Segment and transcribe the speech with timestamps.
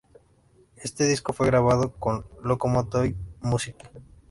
[0.77, 3.75] Este disco fue grabado con Locomotive Music.